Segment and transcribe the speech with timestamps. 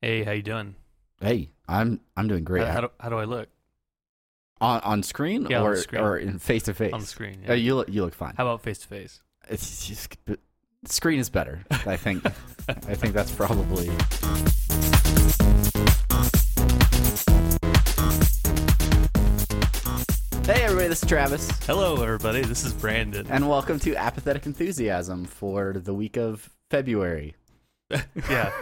[0.00, 0.76] Hey, how you doing?
[1.20, 2.66] Hey, I'm I'm doing great.
[2.66, 3.48] How, how, do, how do I look
[4.60, 6.02] on on screen Yeah, or the screen.
[6.02, 7.44] or in face to face on screen?
[7.48, 8.34] Uh, you look you look fine.
[8.36, 9.20] How about face to face?
[9.48, 10.16] It's just
[10.86, 11.64] screen is better.
[11.70, 12.24] I think
[12.68, 13.90] I think that's probably
[20.44, 22.42] Hey everybody, this is Travis, Hello, everybody.
[22.42, 23.24] This is Brandon.
[23.30, 27.36] and welcome to Apathetic Enthusiasm for the week of February.
[28.30, 28.52] yeah,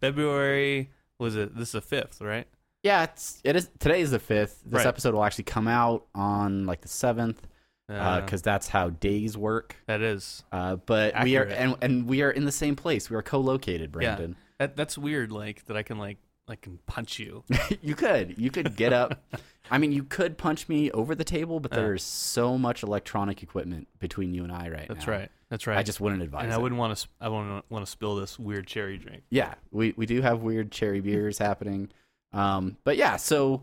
[0.00, 1.54] February was it?
[1.56, 2.46] This is the fifth, right?
[2.82, 4.60] Yeah, it's it is today is the fifth.
[4.64, 4.86] This Right.
[4.86, 7.46] episode will actually come out on like the seventh,
[7.88, 9.76] Uh, because that's how days work.
[9.86, 11.58] that is Uh, but we are Accurate.
[11.58, 13.08] and and we are in the same place.
[13.08, 14.36] We are co-located, Brandon.
[14.58, 14.76] that.
[14.76, 15.30] That's weird.
[15.30, 17.44] Like that, I can like like can punch you.
[17.82, 19.22] you could you could get up.
[19.70, 21.76] I mean, you could punch me over the table, but Uh.
[21.76, 25.12] there's so much electronic equipment between you and I right That's now.
[25.12, 25.30] right.
[25.50, 25.78] That's right.
[25.78, 26.44] I just wouldn't advise.
[26.44, 26.62] and I it.
[26.62, 27.08] wouldn't want to.
[27.20, 29.22] I wouldn't want to spill this weird cherry drink.
[29.30, 31.90] Yeah, we we do have weird cherry beers happening.
[32.32, 33.62] Um, but yeah, so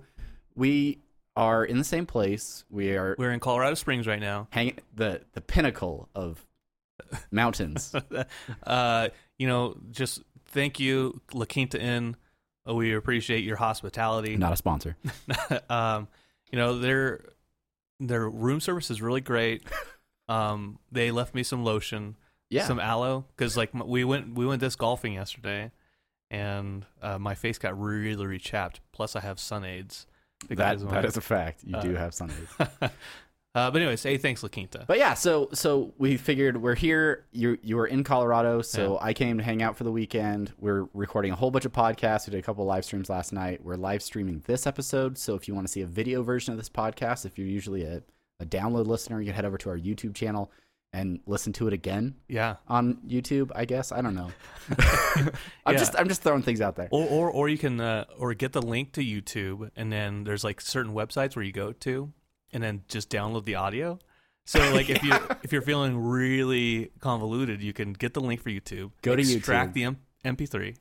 [0.56, 1.00] we
[1.36, 2.64] are in the same place.
[2.70, 4.48] We are We're in Colorado Springs right now.
[4.52, 6.46] hanging the the pinnacle of
[7.32, 7.94] mountains.
[8.68, 12.16] uh, you know, just thank you, La Quinta Inn.
[12.74, 14.38] We appreciate your hospitality.
[14.38, 14.96] Not a sponsor.
[15.70, 16.08] um,
[16.52, 17.22] you know, their
[18.00, 19.64] their room service is really great.
[20.30, 22.16] Um, they left me some lotion,
[22.52, 22.68] Yeah.
[22.68, 25.72] some aloe, because like we went we went disc golfing yesterday,
[26.30, 28.80] and uh, my face got really, really chapped.
[28.92, 30.06] Plus, I have sun aids.
[30.48, 31.64] that that is a fact.
[31.64, 32.48] You do uh, have Sundays.
[33.56, 34.86] uh, but anyways, hey, thanks, La Quinta.
[34.88, 37.26] But yeah, so so we figured we're here.
[37.32, 40.54] You you were in Colorado, so I came to hang out for the weekend.
[40.60, 42.28] We're recording a whole bunch of podcasts.
[42.28, 43.64] We did a couple live streams last night.
[43.64, 45.18] We're live streaming this episode.
[45.18, 47.84] So if you want to see a video version of this podcast, if you're usually
[47.84, 48.04] a,
[48.40, 50.52] a download listener, you can head over to our YouTube channel
[50.94, 52.56] and listen to it again yeah.
[52.68, 53.52] on YouTube.
[53.56, 54.32] I guess I don't know.
[55.66, 55.80] I'm Yeah.
[55.80, 56.88] just I'm just throwing things out there.
[56.92, 60.44] Or, or or you can uh, or get the link to YouTube, and then there's
[60.44, 62.12] like certain websites where you go to,
[62.54, 64.00] and then just download the audio.
[64.46, 68.50] So like if you if you're feeling really convoluted, you can get the link for
[68.50, 69.38] YouTube, Go to YouTube.
[69.38, 69.74] extract YouTube.
[69.74, 69.98] the M-
[70.38, 70.76] MP3.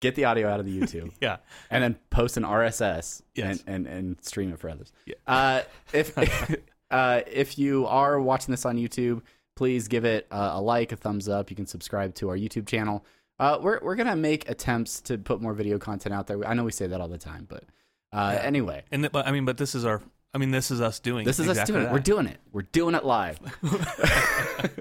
[0.00, 1.10] Get the audio out of the YouTube.
[1.20, 1.38] Yeah,
[1.70, 3.64] and then post an RSS Yes.
[3.66, 4.92] and, and, and stream it for others.
[5.06, 5.14] Yeah.
[5.26, 6.16] Uh, if
[6.90, 9.22] uh, if you are watching this on YouTube,
[9.56, 11.50] please give it uh, a like, a thumbs up.
[11.50, 13.04] You can subscribe to our YouTube channel.
[13.40, 16.46] Uh, we're we're gonna make attempts to put more video content out there.
[16.46, 17.64] I know we say that all the time, but
[18.12, 18.42] uh, Yeah.
[18.46, 20.02] anyway, and th- but I mean, but this is our.
[20.34, 21.24] I mean, this is us doing.
[21.24, 21.84] this is exactly us doing it.
[21.86, 21.92] that.
[21.92, 22.38] We're doing it.
[22.52, 23.40] We're doing it live.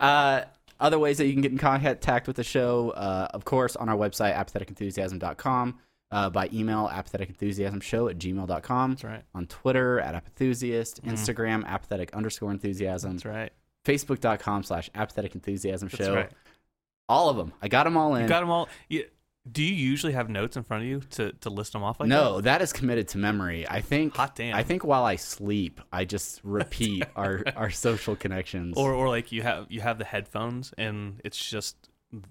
[0.00, 0.42] uh,
[0.80, 3.88] other ways that you can get in contact with the show, uh, of course, on
[3.88, 5.78] our website, apatheticenthusiasm.com,
[6.10, 9.22] uh, by email, apatheticenthusiasmshow at gmail.com, That's right.
[9.34, 13.52] on Twitter, at apathusiast, Instagram, apathetic underscore enthusiasm, That's right.
[13.84, 16.14] facebook.com slash apathetic enthusiasm That's show.
[16.14, 16.30] right.
[17.08, 17.52] All of them.
[17.62, 18.22] I got them all in.
[18.22, 18.68] You got them all.
[18.88, 19.04] You,
[19.50, 22.08] do you usually have notes in front of you to, to list them off like
[22.08, 22.44] no, that?
[22.44, 23.68] that is committed to memory.
[23.68, 24.16] I think.
[24.16, 24.56] Hot damn.
[24.56, 28.76] I think while I sleep, I just repeat our, our social connections.
[28.76, 31.76] Or or like you have you have the headphones and it's just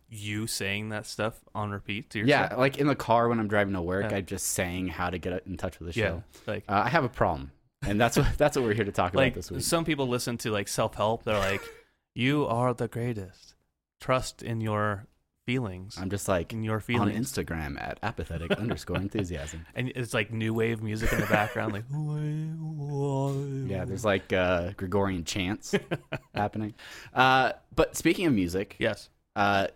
[0.09, 2.51] you saying that stuff on repeat to yourself.
[2.51, 4.17] Yeah, like in the car when I'm driving to work, Yeah.
[4.17, 6.23] I'm just saying how to get in touch with the show.
[6.45, 6.53] Yeah.
[6.53, 7.51] Like Uh, I have a problem,
[7.81, 9.61] and that's what that's what we're here to talk like about this week.
[9.61, 11.23] some people listen to like self help.
[11.23, 11.61] They're like,
[12.15, 13.55] "You are the greatest.
[14.01, 15.07] Trust in your
[15.45, 17.45] feelings I'm just like in your feelings on.
[17.45, 19.65] Instagram at apathetic underscore enthusiasm.
[19.75, 21.85] and it's like new wave music in the background, like
[23.69, 25.75] Yeah, there's like uh, Gregorian chants
[26.35, 26.73] happening.
[27.13, 29.67] Uh, but speaking of music, yes, uh,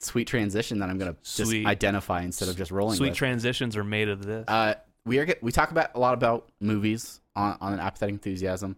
[0.00, 1.66] sweet transition that I'm gonna just Sweet.
[1.66, 3.18] identify instead of just rolling sweet with.
[3.18, 4.44] transitions are made of this.
[4.48, 4.74] uh,
[5.04, 8.76] we are get, we talk about a lot about movies on on an apathetic enthusiasm,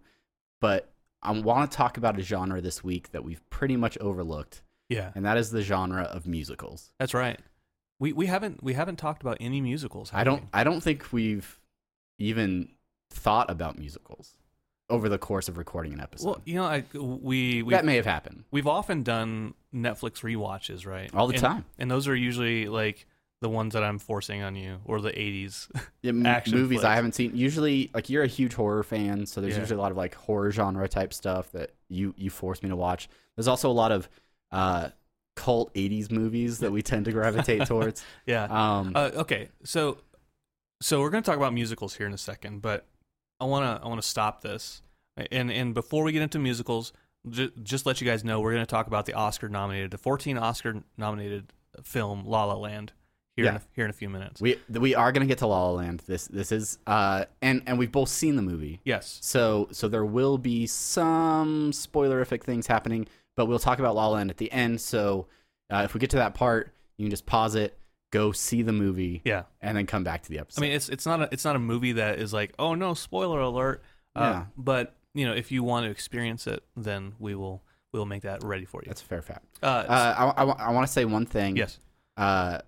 [0.61, 4.63] but I want to talk about a genre this week that we've pretty much overlooked,
[4.91, 6.91] yeah, and that is the genre of musicals.
[6.99, 7.41] that's right.
[7.99, 10.11] We we haven't we haven't talked about any musicals.
[10.13, 10.49] I don't we?
[10.53, 11.59] I don't think we've
[12.19, 12.69] even
[13.11, 14.35] thought about musicals
[14.89, 16.27] over the course of recording an episode.
[16.27, 18.45] Well, you know, I we we that may have happened.
[18.51, 21.15] we've often done Netflix rewatches, right?
[21.15, 21.65] All the And- time.
[21.79, 23.07] and those are usually like
[23.43, 25.69] the ones that I'm forcing on you, or the '80s.
[26.03, 27.37] Yeah, action movies I haven't seen.
[27.37, 29.61] Usually, like you're a huge horror fan, so there's Yeah.
[29.61, 32.77] usually a lot of like horror genre type stuff that you you force me to
[32.77, 33.09] watch.
[33.37, 34.09] There's also a lot of
[34.53, 34.89] uh,
[35.37, 38.05] cult '80s movies that we tend to gravitate towards.
[38.27, 38.45] yeah.
[38.45, 39.99] Um, Uh, okay, so
[40.83, 42.87] so we're gonna talk about musicals here in a second, but
[43.41, 44.83] I wanna I wanna stop this,
[45.31, 46.93] and and before we get into musicals,
[47.29, 50.37] ju- just let you guys know we're gonna talk about the Oscar nominated, the 14
[50.39, 51.53] Oscar nominated
[51.83, 52.93] film La La Land
[53.37, 53.59] here in Yeah.
[53.61, 54.41] a, here in a few minutes.
[54.41, 56.03] we we are gonna get to La La Land.
[56.07, 60.05] This this is uh, and and we've both seen the movie, yes, so so there
[60.05, 63.07] will be some spoilerific things happening,
[63.37, 64.81] but we'll talk about La La Land at the end.
[64.81, 65.27] So
[65.73, 67.79] uh, if we get to that part, you can just pause it,
[68.11, 69.45] go see the movie, yeah.
[69.61, 70.61] and then come back to the episode.
[70.61, 72.95] I mean, it's it's not a it's not a movie that is like, oh no,
[72.95, 73.83] spoiler alert.
[74.15, 74.45] Uh, Yeah.
[74.57, 77.63] But you know, if you want to experience it, then we will
[77.93, 78.87] we will make that ready for you.
[78.89, 79.45] that's a fair fact.
[79.63, 81.57] Uh, Uh, I, I, want to say one thing.
[81.57, 81.79] yes.
[82.17, 82.59] Uh,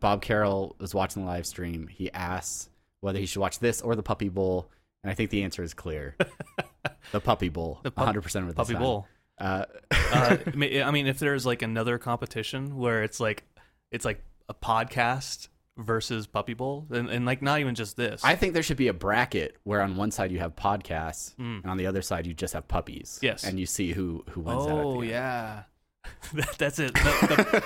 [0.00, 1.86] Bob Carroll was watching the live stream.
[1.86, 2.68] He asks
[3.00, 4.68] whether he should watch this or the Puppy Bowl,
[5.02, 6.16] and I think the answer is clear.
[7.12, 8.82] the Puppy Bowl, The pup- 100% of the Puppy time.
[8.82, 9.06] Bowl.
[9.38, 13.44] Uh, uh, I mean- if there's like another competition where it's like
[13.90, 18.22] it's like a podcast versus Puppy Bowl, and, and like not even just this.
[18.24, 21.64] I think there should be a bracket where on one side you have podcasts, and
[21.66, 23.18] on the other side you just have puppies.
[23.22, 23.42] Yes.
[23.44, 24.62] and you see who who wins.
[24.68, 25.64] oh yeah,
[26.34, 26.94] That- that's it.
[26.94, 27.00] The,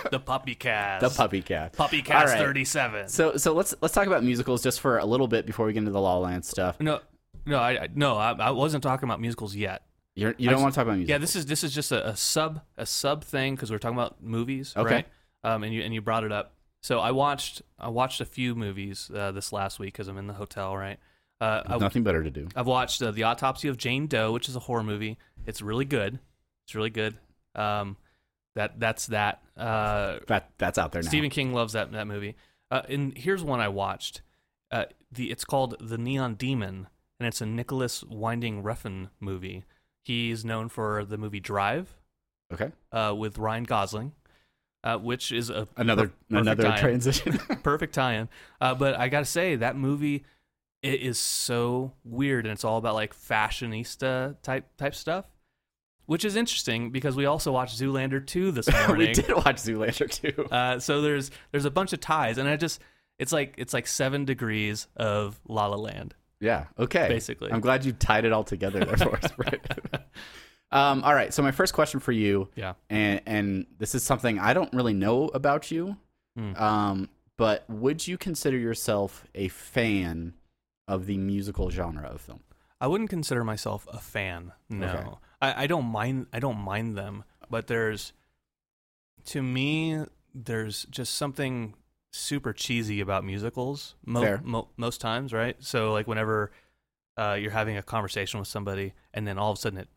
[0.05, 1.03] the, the Puppy Cast.
[1.03, 1.77] the Puppy Cast.
[1.77, 2.39] Puppy Cast right.
[2.41, 3.09] 37.
[3.09, 5.81] So so let's let's talk about musicals just for a little bit before we get
[5.81, 6.81] into the La Land stuff.
[6.81, 7.01] no,
[7.45, 9.83] no, I, I no, I, I wasn't talking about musicals yet.
[10.19, 11.11] You're, you don't s- want to talk about music.
[11.11, 13.97] Yeah, this is this is just a, a sub a sub thing because we're talking
[13.97, 14.95] about movies, Okay.
[14.95, 15.07] right?
[15.45, 16.55] Um, and you and you brought it up.
[16.83, 20.27] So I watched I watched a few movies uh, this last week because I'm in
[20.27, 20.99] the hotel, right?
[21.41, 22.49] Uh, I, nothing better to do.
[22.57, 25.19] I've watched uh, the Autopsy of Jane Doe, which is a horror movie.
[25.47, 26.19] It's really good.
[26.67, 27.17] It's really good.
[27.55, 27.97] Um,
[28.57, 29.41] that that's that.
[29.57, 31.09] Uh, That that's out there now.
[31.09, 32.35] Stephen King loves that that movie.
[32.71, 34.23] Uh, and here's one I watched.
[34.71, 36.89] Uh, the it's called The Neon Demon,
[37.21, 39.65] and it's a Nicolas Winding Refn movie.
[40.09, 41.95] He's known for the movie Drive
[42.51, 44.13] Okay, uh, with Ryan Gosling,
[44.83, 46.81] uh, which is a another per- another tie-in.
[46.81, 47.39] transition.
[47.63, 48.27] perfect tie-in.
[48.59, 50.25] Uh, but I gotta say that movie
[50.83, 55.27] it is so weird, and it's all about like fashionista type type stuff,
[56.07, 59.09] which is interesting because we also watched Zoolander two this morning.
[59.09, 60.45] we did watch Zoolander two.
[60.47, 62.81] Uh, so there's there's a bunch of ties, and I just
[63.19, 66.15] it's like it's like seven degrees of La La Land.
[66.41, 66.67] Yeah.
[66.79, 67.09] Okay.
[67.09, 67.51] Basically.
[67.53, 69.88] I'm glad you tied it all together there for us, Brett.
[70.71, 71.33] Um, all right.
[71.33, 72.75] So my first question for you, Yeah.
[72.91, 75.97] and and this is something I don't really know about you,
[76.37, 76.55] Hmm.
[76.57, 80.35] um, but would you consider yourself a fan
[80.87, 82.41] of the musical genre of film?
[82.81, 84.53] I wouldn't consider myself a fan.
[84.69, 85.09] No, Okay.
[85.43, 86.27] I, I don't mind.
[86.33, 88.13] I don't mind them, but there's
[89.27, 91.75] to me there's just something
[92.13, 93.95] super cheesy about musicals.
[94.07, 95.57] Mo- mo- most times, right?
[95.63, 96.53] So like whenever
[97.17, 99.89] uh, you're having a conversation with somebody, and then all of a sudden it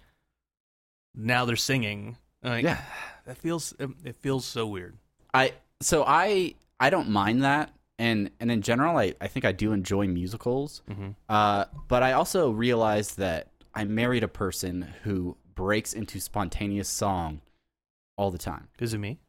[1.15, 2.17] now they're singing.
[2.43, 2.81] Like, Yeah.
[3.25, 4.97] that feels it, it feels so weird.
[5.33, 9.51] I so I I don't mind that, and and in general, I I think I
[9.51, 10.81] do enjoy musicals.
[10.87, 16.89] hmm Uh, but I also realized that I married a person who breaks into spontaneous
[16.89, 17.41] song
[18.17, 18.67] all the time.
[18.79, 19.19] Is it me?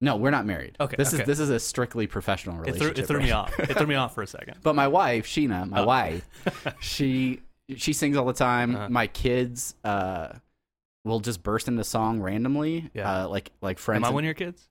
[0.00, 0.76] No, we're not married.
[0.80, 1.22] Okay, this okay.
[1.22, 2.98] is this is a strictly professional It threw, relationship.
[2.98, 3.60] it threw right me off.
[3.60, 4.56] It threw me off for a second.
[4.62, 5.86] But my wife, Sheena, my Oh.
[5.86, 6.26] wife,
[6.80, 7.42] she
[7.76, 8.74] she sings all the time.
[8.74, 8.88] Uh-huh.
[8.88, 10.32] My kids uh
[11.04, 12.90] will just burst into song randomly.
[12.94, 13.24] Yeah.
[13.24, 13.98] Uh, like like friends.
[14.00, 14.68] Am I and- one of your kids?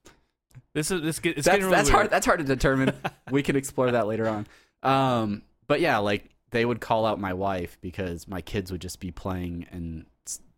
[0.73, 1.95] This is this get, it's that's really that's weird.
[1.95, 2.93] hard that's hard to determine.
[3.31, 4.47] we can explore that later on.
[4.83, 8.99] Um but yeah, like they would call out my wife because my kids would just
[8.99, 10.05] be playing and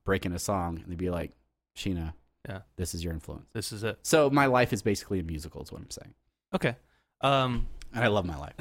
[0.06, 1.32] breaking a song and they'd be like,
[1.77, 2.13] Sheena,
[2.50, 2.60] Yeah.
[2.75, 3.46] this is your influence.
[3.53, 4.00] This is it.
[4.01, 6.13] So my life is basically a musical is what I'm saying.
[6.56, 6.75] Okay.
[7.22, 8.56] Um, And I love my life.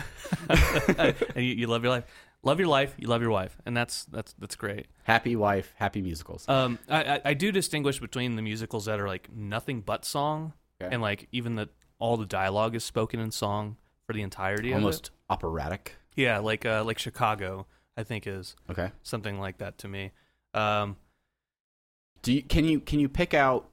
[1.34, 2.04] and you, you love your life.
[2.44, 2.94] Love your life.
[2.98, 4.86] You love your wife, and that's that's that's great.
[5.04, 6.48] Happy wife, happy musicals.
[6.48, 10.52] Um, I, I I do distinguish between the musicals that are like nothing but song,
[10.82, 10.92] Okay.
[10.92, 11.68] and like even the
[12.00, 15.94] all the dialogue is spoken in song for the entirety of Almost operatic.
[16.16, 18.90] Yeah, like uh, like Chicago, I think is Okay.
[19.04, 20.10] something like that to me.
[20.52, 20.96] Um,
[22.22, 23.68] Do you can you can you pick out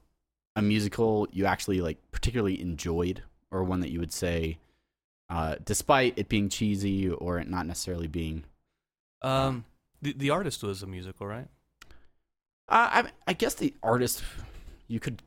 [0.54, 4.58] a musical you actually like particularly enjoyed, or one that you would say,
[5.28, 8.44] uh, despite it being cheesy or it not necessarily being?
[9.22, 9.64] Um,
[10.02, 11.48] the the artist was a musical, right?
[12.68, 14.22] Uh, I I guess the artist
[14.88, 15.22] you could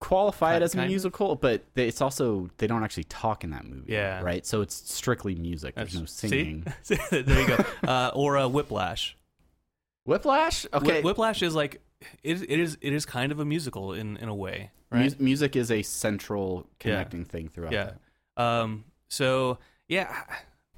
[0.00, 0.90] qualify it as a kind of.
[0.90, 3.92] musical, but they, it's also they don't actually talk in that movie.
[3.92, 4.20] Yeah.
[4.22, 4.44] Right.
[4.46, 5.74] So it's strictly music.
[5.74, 6.28] There's no see?
[6.28, 6.66] singing.
[7.10, 7.64] there you go.
[7.86, 9.16] Uh, or uh, Whiplash.
[10.04, 10.64] Whiplash.
[10.66, 11.02] Whi- Okay.
[11.02, 11.80] Whiplash is like
[12.22, 15.02] it, it is it is kind of a musical in in a way, right?
[15.04, 17.72] Mus- music is a central connecting thing throughout.
[17.72, 17.92] yeah.
[18.36, 18.42] that.
[18.42, 18.84] Um.
[19.08, 20.14] So yeah,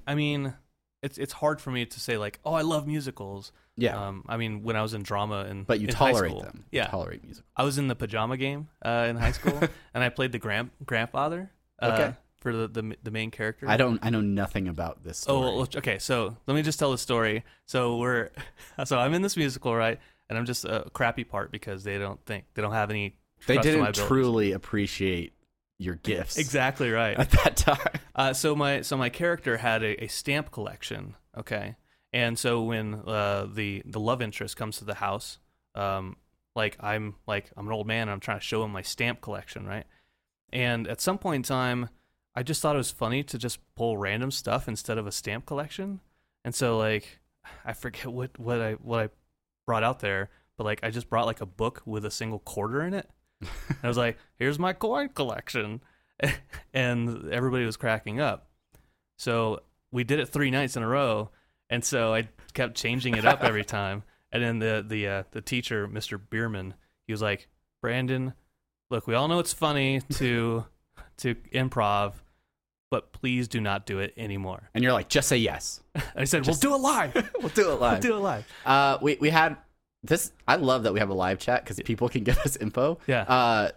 [0.07, 0.55] I mean,
[1.03, 3.53] it's it's hard for me to say like, oh, I love musicals.
[3.77, 3.97] Yeah.
[4.09, 4.25] Um.
[4.29, 6.65] I mean, when I was in drama and but you in high tolerate school- them.
[6.71, 6.85] Yeah.
[6.85, 7.45] You tolerate music.
[7.57, 9.59] I was in the pajama game uh, in high school,
[9.95, 11.51] and I played the grand grandfather.
[11.81, 12.17] Uh, Okay.
[12.41, 13.69] For the, the the main character.
[13.69, 13.99] I don't.
[14.03, 15.19] I know nothing about this.
[15.19, 15.37] Story.
[15.37, 15.99] Oh, well, okay.
[15.99, 17.45] So let me just tell the story.
[17.67, 18.31] So we're,
[18.87, 19.99] so I'm in this musical, right?
[20.31, 23.19] And I'm just a crappy part because they don't think they don't have any.
[23.47, 25.35] they didn't truly appreciate
[25.81, 27.19] your gifts Exactly right.
[27.19, 27.79] at that time.
[28.15, 31.15] Uh, so my so my character had a, a stamp collection.
[31.39, 31.77] Okay,
[32.13, 35.39] and so when uh, the the love interest comes to the house,
[35.75, 36.17] um,
[36.55, 38.03] like I'm like I'm an old man.
[38.03, 39.87] And I'm trying to show him my stamp collection, right?
[40.53, 41.89] And at some point in time,
[42.35, 45.47] I just thought it was funny to just pull random stuff instead of a stamp
[45.47, 46.01] collection.
[46.45, 47.21] And so like
[47.65, 49.09] I forget what what I what I
[49.67, 52.83] brought out there, but like I just brought like a book with a single quarter
[52.83, 53.09] in it.
[53.83, 55.81] I was like, "Here's my coin collection,"
[56.75, 58.49] and everybody was cracking up.
[59.19, 59.61] So
[59.93, 61.31] we did it three nights in a row,
[61.69, 64.03] and so I kept changing it up every time.
[64.33, 66.21] And then the the uh, the teacher, Mr.
[66.31, 66.75] Bierman,
[67.07, 67.49] he was like,
[67.83, 68.35] "Brandon,
[68.91, 70.65] look, we all know it's funny to
[71.19, 72.15] to improv,
[72.91, 75.83] but please do not do it anymore." And you're like, just say yes.
[76.15, 77.15] I said, "We'll do it live.
[77.41, 77.93] we'll do it live.
[77.93, 79.57] we'll do it live." Uh, we we had
[80.03, 80.33] this.
[80.49, 82.99] I love that we have a live chat because people can give us info.
[83.07, 83.23] Yeah.
[83.23, 83.71] Uh,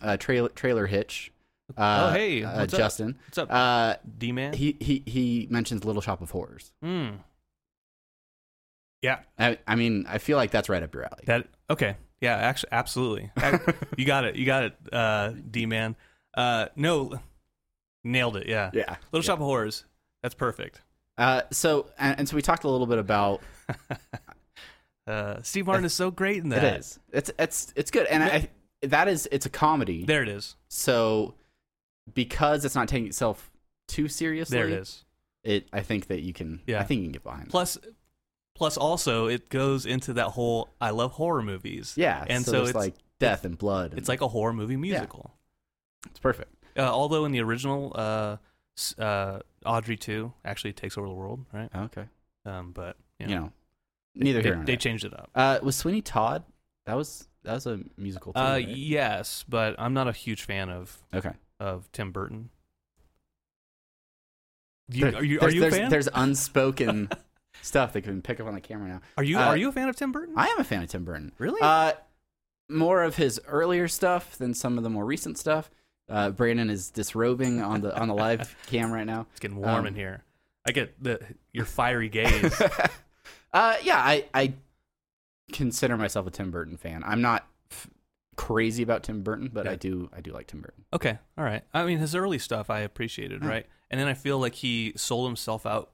[0.00, 1.32] uh trailer trailer hitch.
[1.76, 2.78] Uh, Oh, hey, uh, what's up?
[2.78, 3.18] Justin.
[3.26, 4.54] What's up, Uh, D man?
[4.54, 6.72] he he he mentions Little Shop of Horrors.
[6.82, 7.08] Hmm.
[9.02, 11.22] Yeah, I, I mean, I feel like that's right up your alley.
[11.26, 11.96] That okay?
[12.20, 13.30] Yeah, actually, absolutely.
[13.96, 14.34] You got it.
[14.34, 15.94] You got it, uh, D man.
[16.34, 17.20] Uh, no,
[18.02, 18.48] nailed it.
[18.48, 18.70] Yeah.
[18.74, 18.96] yeah.
[19.12, 19.84] Little Shop of Horrors.
[20.22, 20.80] That's perfect.
[21.16, 23.40] Uh, so and, and so we talked a little bit about
[25.08, 26.62] Uh, Steve Martin is so great in that.
[26.64, 26.98] it is.
[27.12, 28.48] It's it's it's good, and I
[28.82, 30.04] that is it's a comedy.
[30.04, 30.56] There it is.
[30.68, 31.34] So
[32.12, 33.50] because it's not taking itself
[33.86, 35.04] too seriously, There it is.
[35.44, 36.60] It I think that you can.
[36.66, 36.80] Yeah.
[36.80, 37.44] I think you can get behind.
[37.44, 37.50] it.
[37.50, 37.78] Plus,
[38.54, 41.94] plus also it goes into that whole I love horror movies.
[41.96, 43.90] yeah, and so, so it's it's like death and blood.
[43.90, 45.32] and it's like a horror movie musical.
[46.06, 46.52] it's perfect.
[46.76, 48.36] Uh, although in the original, uh,
[48.98, 51.68] uh, Audrey two actually takes over the world, right?
[51.74, 52.04] Okay,
[52.44, 53.52] Um, but you you know, know,
[54.24, 55.30] neither they, here nor they changed it up.
[55.34, 56.44] Uh, was Sweeney Todd?
[56.86, 58.40] That was that was a musical too.
[58.40, 58.68] Uh, right?
[58.68, 61.32] yes, but I'm not a huge fan of Okay.
[61.60, 62.50] of Tim Burton.
[64.90, 65.90] You, There- are you are there's, you a fan?
[65.90, 67.10] There's unspoken
[67.62, 69.00] stuff that can pick up on the camera now.
[69.16, 70.34] are you uh, are you a fan of Tim Burton?
[70.36, 71.32] I am a fan of Tim Burton.
[71.38, 71.60] Really?
[71.60, 71.92] Uh,
[72.70, 75.70] more of his earlier stuff than some of the more recent stuff.
[76.08, 79.26] Uh, Brandon is disrobing on the on the live cam right now.
[79.30, 80.22] it's getting warm um, in here.
[80.66, 81.20] I get the
[81.52, 82.60] your fiery gaze.
[83.52, 84.52] uh, yeah, I I
[85.52, 87.02] consider myself a Tim Burton fan.
[87.04, 87.88] I'm not f-
[88.36, 89.72] crazy about Tim Burton, but Yeah.
[89.72, 90.84] I do I do like Tim Burton.
[90.92, 91.62] okay, all right.
[91.72, 93.48] I mean, his early stuff I appreciated, Yeah.
[93.48, 93.66] right?
[93.90, 95.90] And then I feel like he sold himself out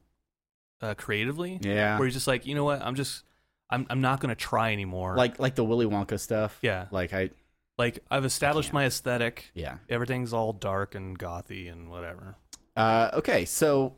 [0.80, 2.82] uh, creatively, Yeah, where he's just like, you know what?
[2.82, 3.22] I'm just
[3.70, 5.16] I'm I'm not gonna try anymore.
[5.16, 6.58] like like the Willy Wonka stuff.
[6.62, 7.30] yeah, like I
[7.78, 9.50] like I've established my aesthetic.
[9.54, 9.78] yeah.
[9.88, 12.36] Everything's all dark and gothy and whatever.
[12.76, 13.94] Uh, okay, so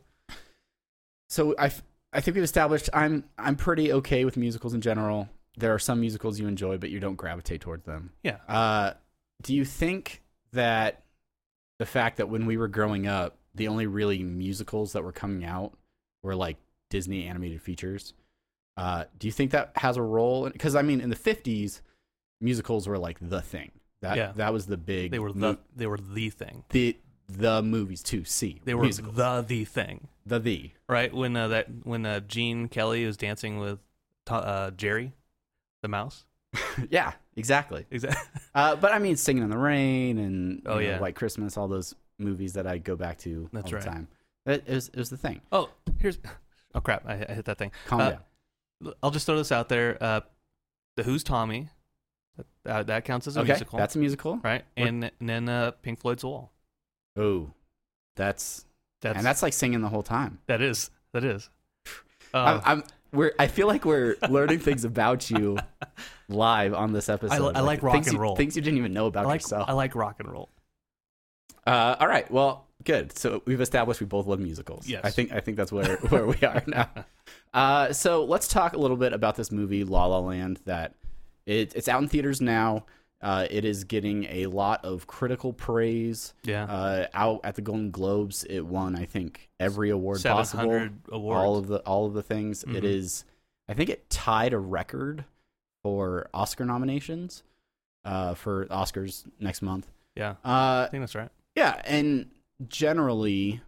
[1.29, 1.71] so I
[2.13, 5.29] I think we've established I'm I'm pretty okay with musicals in general.
[5.57, 8.11] There are some musicals you enjoy, but you don't gravitate towards them.
[8.23, 8.37] Yeah.
[8.47, 8.93] Uh,
[9.41, 10.21] do you think
[10.53, 11.03] that
[11.79, 15.43] the fact that when we were growing up, the only really musicals that were coming
[15.45, 15.73] out
[16.23, 16.57] were like
[16.89, 18.13] Disney animated features?
[18.77, 20.47] Uh, do you think that has a role?
[20.49, 21.81] Because I mean, in the '50s,
[22.39, 23.71] musicals were like the thing.
[24.01, 24.31] That Yeah.
[24.35, 25.11] that was the big.
[25.11, 26.63] They were mo- the they were the thing.
[26.69, 26.95] the
[27.27, 28.61] the movies to see.
[28.63, 29.15] They were musicals.
[29.15, 30.07] the the thing.
[30.25, 30.71] the the.
[30.87, 33.79] right when uh, that when uh, Gene Kelly was dancing with
[34.29, 35.13] uh, Jerry,
[35.81, 36.25] the mouse.
[36.89, 37.85] yeah, exactly.
[37.91, 38.21] Exactly.
[38.55, 40.99] Uh, but I mean, Singing in the Rain and Oh, know, yeah.
[40.99, 43.83] White Christmas, all those movies that I go back to That's all right.
[43.83, 44.07] the time.
[44.47, 45.41] It, it, was, it was the thing.
[45.51, 45.69] oh,
[45.99, 46.17] here's.
[46.75, 47.03] Oh crap!
[47.07, 47.71] I, I hit that thing.
[47.87, 48.93] Calm Uh, down.
[49.01, 49.97] I'll just throw this out there.
[50.01, 50.21] Uh,
[50.95, 51.69] the Who's Tommy.
[52.65, 54.37] That, that counts as a Okay, musical, that's a musical.
[54.43, 54.63] right?
[54.75, 56.51] And, and then uh, Pink Floyd's Wall.
[57.17, 57.51] Oh,
[58.15, 58.65] That's,
[59.01, 60.39] That's and that's like singing the whole time.
[60.47, 61.49] that is that is.
[62.33, 62.83] I'm, Um, I'm
[63.13, 65.57] we're I feel like we're learning things about you
[66.29, 67.55] live on this episode.
[67.55, 68.35] I like rock things and you- roll.
[68.35, 69.69] Things you didn't even know about I like yourself.
[69.69, 70.49] I like rock and roll.
[71.65, 72.29] Uh, all right.
[72.31, 73.17] Well, good.
[73.17, 74.87] So we've established we both love musicals.
[74.87, 75.01] Yes.
[75.03, 76.89] I think I think that's where where we are now.
[77.53, 80.59] Uh, so let's talk a little bit about this movie La La Land.
[80.65, 80.93] That
[81.45, 82.85] it, it's out in theaters now.
[83.21, 86.33] Uh, it is getting a lot of critical praise.
[86.43, 86.65] Yeah.
[86.65, 90.61] Uh, out at the Golden Globes, it won I think every award possible.
[90.63, 91.37] 700 awards.
[91.45, 92.63] All of the all of the things.
[92.63, 92.83] It Mhm.
[92.83, 93.25] is.
[93.67, 95.25] I think it tied a record
[95.83, 97.43] for Oscar nominations.
[98.05, 99.91] Uh, for Oscars next month.
[100.15, 100.31] yeah.
[100.45, 101.29] Uh, I think that's right.
[101.55, 102.29] yeah, and
[102.69, 103.61] generally,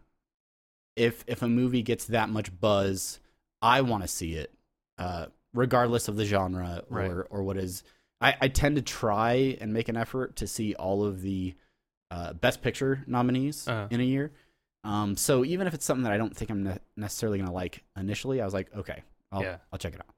[0.96, 3.20] if if a movie gets that much buzz,
[3.62, 4.54] I want to see it,
[4.98, 7.12] uh, regardless of the genre or Right.
[7.30, 7.84] or what is.
[8.22, 11.56] I, I tend to try and make an effort to see all of the
[12.12, 13.88] uh, best picture nominees Uh-huh.
[13.92, 14.32] in a year.
[14.84, 17.84] Um, so even if it's something that I don't think I'm ne- necessarily gonna like
[17.98, 19.58] initially, I was like, okay, I'll Yeah.
[19.72, 20.14] I'll check it out.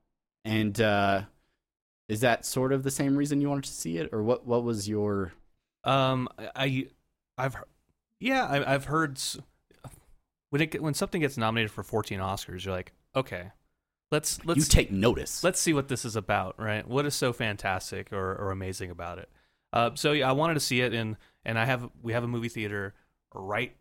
[0.46, 1.24] And uh,
[2.08, 4.46] is that sort of the same reason you wanted to see it, or what?
[4.46, 5.34] What was your
[5.84, 6.88] Um, I,
[7.38, 7.56] I've,
[8.20, 9.20] yeah, I, I've heard
[10.50, 13.52] when it when something gets nominated for 14 Oscars, you're like, okay,
[14.12, 15.44] let's let's you take notice?
[15.44, 16.88] let's see what this is about, right?
[16.88, 19.30] What is so fantastic or, or amazing about it?
[19.74, 22.28] Uh, so yeah, I wanted to see it, and and I have we have a
[22.28, 22.94] movie theater
[23.34, 23.76] right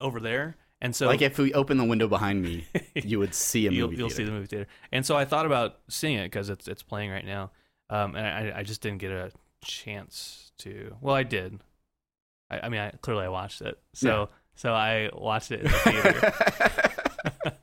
[0.00, 3.66] over there, and so like if we open the window behind me, you would see
[3.66, 3.76] a movie.
[3.76, 4.66] you'll, you'll see the movie theater.
[4.90, 7.50] And so I thought about seeing it because it's it's playing right now,
[7.90, 9.30] um, and I, I just didn't get a
[9.62, 10.96] chance to.
[11.00, 11.60] Well, I did.
[12.50, 13.78] I, I mean, I, clearly I watched it.
[13.94, 17.56] So so I watched it in the theater.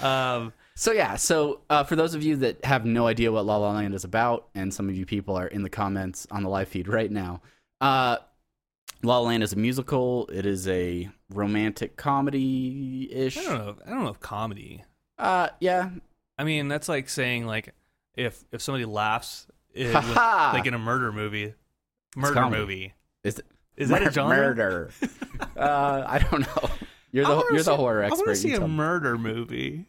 [0.04, 3.56] um, so yeah, so uh, for those of you that have no idea what La
[3.56, 6.48] La Land is about, and some of you people are in the comments on the
[6.48, 7.40] live feed right now,
[7.80, 8.16] uh,
[9.04, 10.28] La La Land is a musical.
[10.32, 13.38] It is a romantic comedy ish.
[13.38, 13.76] I don't know.
[13.86, 14.82] I don't know if comedy.
[15.18, 15.90] Uh, yeah,
[16.36, 17.72] I mean, that's like saying like
[18.16, 21.54] if if somebody laughs in, with, like in a murder movie,
[22.16, 22.92] murder movie.
[23.22, 23.40] is
[23.76, 24.36] Is that a genre?
[24.36, 24.90] Murder.
[25.56, 26.70] uh, I don't know.
[27.12, 29.86] You're the wanna you're the see- horror I want to see a tell murder movie.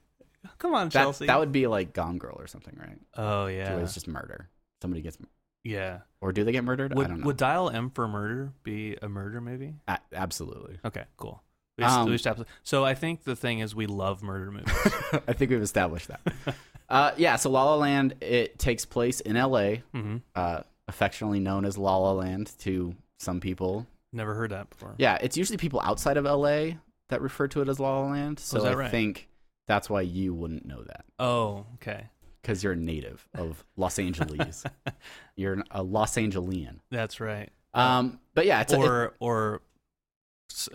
[0.57, 1.27] Come on, that, Chelsea.
[1.27, 2.97] that would be like Gone Girl or something, right?
[3.15, 4.49] oh So yeah, It's just murder.
[4.81, 5.17] Somebody gets,
[5.63, 5.99] yeah.
[6.21, 6.91] or do they get murdered?
[6.91, 7.25] I don't Would know.
[7.27, 9.75] would Dial M for Murder be a murder movie?
[9.87, 10.77] A- absolutely.
[10.83, 11.41] Okay, cool.
[11.77, 14.73] We just, Um, we just so I think the thing is we love murder movies.
[15.27, 16.21] I think we've established that.
[16.89, 21.63] uh, yeah, so La La Land it takes place in L.A., hmm uh, affectionately known
[21.65, 23.87] as La La Land to some people.
[24.11, 24.93] Never heard that before.
[24.97, 26.77] Yeah, it's usually people outside of L.A.
[27.09, 28.37] that refer to it as La La Land.
[28.39, 28.91] So Oh, that I right?
[28.91, 29.27] think
[29.67, 32.07] that's why you wouldn't know that Oh, okay.
[32.41, 34.63] because you're a native of Los Angeles.
[35.35, 36.79] you're an- a Los Angelian.
[36.91, 37.49] That's right.
[37.73, 39.61] Um, but yeah, it's a, it- or or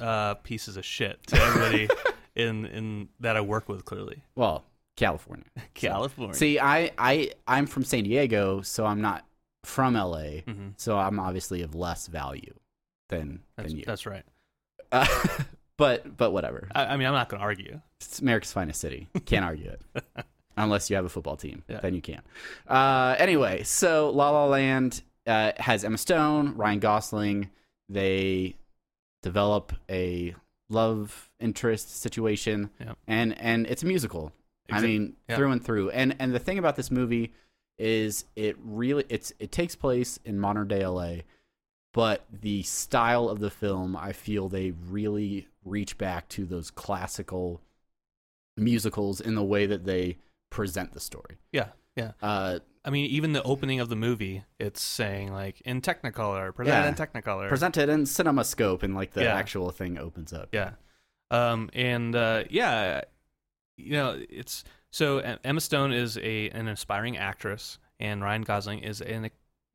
[0.01, 1.89] uh, pieces of shit to everybody
[2.35, 3.85] in in that I work with.
[3.85, 4.65] Clearly, well,
[4.97, 5.45] California.
[5.75, 6.35] California.
[6.35, 9.25] See, I I I'm from San Diego, so I'm not
[9.65, 10.43] from L.A.
[10.47, 10.73] Mhm.
[10.77, 12.55] So I'm obviously of less value
[13.09, 13.85] than that's, than you.
[13.87, 14.25] that's right.
[14.91, 15.07] Uh,
[15.79, 16.69] but but whatever.
[16.75, 17.81] I, I mean, I'm not going to argue.
[18.01, 19.09] It's America's finest city.
[19.25, 20.05] Can't argue it.
[20.59, 21.81] Unless you have a football team, Yeah.
[21.81, 22.21] then you can.
[22.67, 27.51] Uh, anyway, so La La Land uh, has Emma Stone, Ryan Gosling.
[27.89, 28.57] They
[29.23, 30.35] develop a
[30.69, 32.93] love interest situation, Yeah.
[33.07, 34.33] and and it's a musical.
[34.71, 35.37] I mean, yeah.
[35.37, 35.91] through and through.
[35.91, 37.33] And and the thing about this movie
[37.79, 41.19] is it really it's it takes place in modern day LA,
[41.99, 47.61] but the style of the film, I feel they really reach back to those classical
[48.57, 51.39] musicals in the way that they present the story.
[51.53, 52.13] Yeah, yeah.
[52.23, 56.83] Uh, I mean, even the opening of the movie, it's saying like in Technicolor, presented
[56.83, 56.89] Yeah.
[56.89, 57.49] in Technicolor.
[57.49, 59.35] presented in CinemaScope, and like the Yeah.
[59.35, 60.51] actual thing opens up.
[60.53, 60.75] Yeah.
[61.33, 63.03] Um, and uh, yeah,
[63.77, 69.01] you know, it's so Emma Stone is a an aspiring actress, and Ryan Gosling is
[69.01, 69.29] an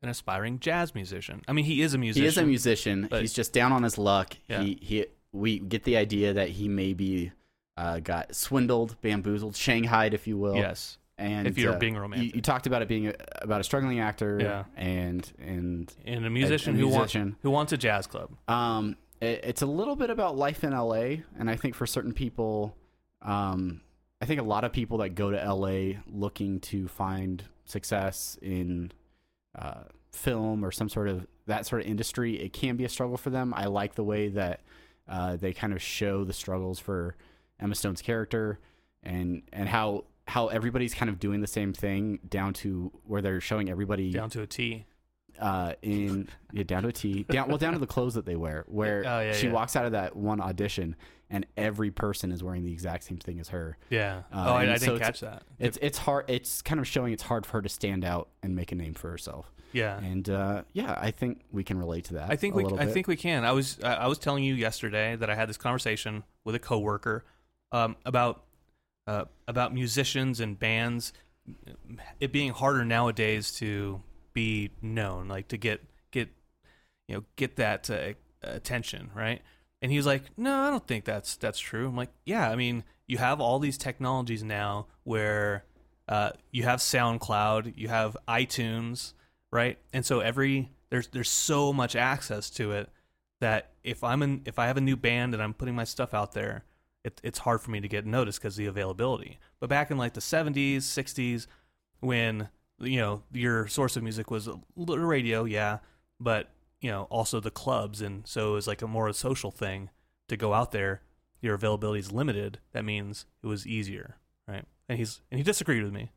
[0.04, 1.42] an aspiring jazz musician.
[1.48, 2.22] I mean, he is a musician.
[2.24, 3.08] He is a musician.
[3.10, 4.36] but- He's just down on his luck.
[4.48, 4.62] Yeah.
[4.62, 5.06] He he.
[5.32, 7.32] We get the idea that he maybe
[7.76, 10.56] uh, got swindled, bamboozled, shanghaied, if you will.
[10.56, 11.00] Yes.
[11.18, 12.36] And If you're uh, being romantic.
[12.36, 14.38] you talked about it being a, about a struggling actor.
[14.40, 14.64] Yeah.
[14.76, 17.22] And and And a musician a who musician.
[17.30, 18.30] wants who wants a jazz club.
[18.48, 22.14] Um, it, it's a little bit about life in LA, and I think for certain
[22.14, 22.76] people,
[23.22, 23.82] um,
[24.22, 28.92] I think a lot of people that go to LA looking to find success in
[29.58, 33.18] uh, film or some sort of that sort of industry, it can be a struggle
[33.18, 33.54] for them.
[33.56, 34.62] I like the way that
[35.08, 37.16] uh, they kind of show the struggles for
[37.60, 38.60] Emma Stone's character,
[39.04, 43.42] and and how how everybody's kind of doing the same thing down to where they're
[43.42, 44.86] showing everybody Down to a T.
[45.40, 48.38] uh, in yeah, down to a T, down well down to the clothes that they
[48.38, 48.64] wear.
[48.68, 49.54] Where Oh, yeah, she yeah.
[49.54, 50.96] walks out of that one audition,
[51.34, 53.78] and every person is wearing the exact same thing as her.
[53.90, 54.20] Yeah.
[54.32, 55.44] Uh, oh, I, I so didn't it's- catch that.
[55.60, 56.26] It's it's hard.
[56.30, 58.94] It's kind of showing it's hard for her to stand out and make a name
[58.94, 59.52] for herself.
[59.74, 59.98] Yeah.
[60.00, 62.30] And uh, yeah, I think we can relate to that.
[62.30, 63.44] I think we I think we can.
[63.44, 66.60] I was I I was telling you yesterday that I had this conversation with a
[66.60, 67.26] coworker
[67.72, 68.44] um, about
[69.08, 71.12] uh, about musicians and bands.
[72.20, 74.02] It being harder nowadays to
[74.34, 76.30] be known, like to get get
[77.08, 79.42] you know get that uh, attention, right?
[79.84, 82.56] And he was like, "No, I don't think that's that's true." I'm like, "Yeah, I
[82.56, 85.66] mean, you have all these technologies now where
[86.08, 89.14] uh, you have SoundCloud, you have iTunes,
[89.52, 89.78] right?
[89.92, 92.90] And so every there's there's so much access to it
[93.42, 96.14] that if I'm in if I have a new band and I'm putting my stuff
[96.14, 96.64] out there,
[97.04, 99.38] it, it's hard for me to get noticed because the availability.
[99.60, 101.48] But back in like the 70s, 60s,
[102.00, 102.48] when
[102.80, 105.80] you know your source of music was radio, yeah,
[106.20, 106.50] but
[106.84, 109.90] you know also the clubs, and so it was like a more a social thing
[110.28, 111.02] to go out there.
[111.40, 112.60] Your availability is limited.
[112.74, 114.18] That means it was easier,
[114.48, 114.66] right?
[114.90, 116.12] And he's and he disagreed with me.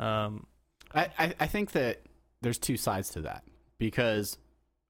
[0.00, 0.48] Um,
[0.92, 2.02] I, I, I think that
[2.42, 3.44] there's two sides to that
[3.78, 4.36] because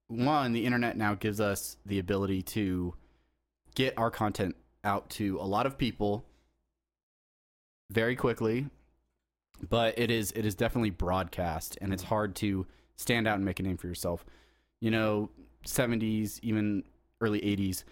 [0.09, 2.95] one, the internet now gives us the ability to
[3.75, 6.25] get our content out to a lot of people
[7.91, 8.71] very quickly,
[9.69, 13.61] but it is it is definitely broadcast and it's hard to stand out and make
[13.61, 14.25] a name for yourself.
[14.81, 15.31] You know,
[15.67, 16.85] 70s, even
[17.21, 17.85] early 80s,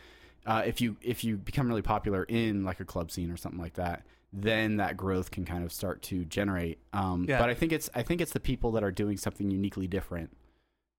[0.44, 3.60] uh, if you if you become really popular in like a club scene or something
[3.60, 6.78] like that, then that growth can kind of start to generate.
[6.92, 7.38] Um, Yeah.
[7.38, 10.36] But I think it's I think it's the people that are doing something uniquely different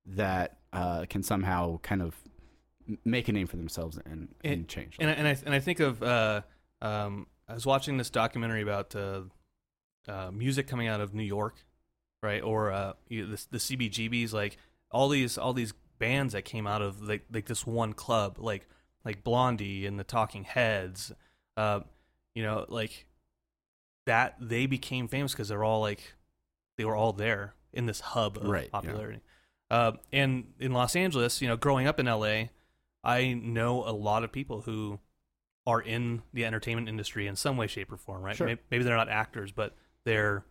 [0.06, 2.16] that uh, can somehow kind of
[3.06, 4.98] make a name for themselves and, and, And- change.
[5.00, 6.42] and I, and I and I think of uh,
[6.82, 9.22] um, I was watching this documentary about uh,
[10.08, 11.66] uh, music coming out of New York,
[12.22, 12.42] right?
[12.42, 14.58] Or uh, you, the, the CBGBs, like
[14.94, 18.68] all these all these bands that came out of like like this one club, like
[19.04, 21.12] like Blondie and the Talking Heads,
[21.58, 21.82] uh,
[22.36, 23.06] you know, like
[24.06, 26.14] that they became famous because they're all like
[26.78, 28.70] they were all there in this hub of Right, yeah.
[28.70, 29.22] popularity.
[29.70, 32.46] Uh, and in Los Angeles, you know, growing up in LA,
[33.04, 35.00] I know a lot of people who
[35.66, 38.22] are in the entertainment industry in some way, shape, or form.
[38.22, 38.36] Right?
[38.36, 38.48] Sure.
[38.48, 39.76] Maybe, maybe they're not actors, but
[40.06, 40.46] they're